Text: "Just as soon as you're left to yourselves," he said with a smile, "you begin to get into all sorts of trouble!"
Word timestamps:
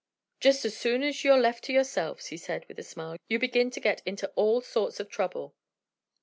"Just 0.39 0.65
as 0.65 0.75
soon 0.75 1.03
as 1.03 1.23
you're 1.23 1.37
left 1.37 1.63
to 1.65 1.73
yourselves," 1.73 2.29
he 2.29 2.35
said 2.37 2.65
with 2.67 2.79
a 2.79 2.83
smile, 2.83 3.17
"you 3.27 3.37
begin 3.37 3.69
to 3.69 3.79
get 3.79 4.01
into 4.03 4.31
all 4.35 4.59
sorts 4.59 4.99
of 4.99 5.11
trouble!" 5.11 5.53